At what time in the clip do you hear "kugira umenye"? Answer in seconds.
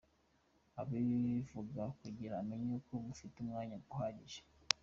1.99-2.75